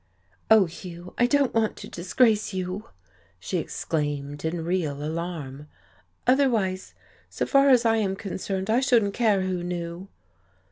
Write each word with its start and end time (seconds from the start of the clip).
"Oh, 0.49 0.65
Hugh, 0.65 1.13
I 1.19 1.27
don't 1.27 1.53
want 1.53 1.75
to 1.77 1.87
disgrace 1.87 2.53
you!" 2.55 2.85
she 3.39 3.59
exclaimed, 3.59 4.43
in 4.43 4.65
real 4.65 5.03
alarm. 5.03 5.67
"Otherwise, 6.25 6.95
so 7.29 7.45
far 7.45 7.69
as 7.69 7.85
I 7.85 7.97
am 7.97 8.15
concerned, 8.15 8.71
I 8.71 8.79
shouldn't 8.79 9.13
care 9.13 9.43
who 9.43 9.61
knew." 9.63 10.07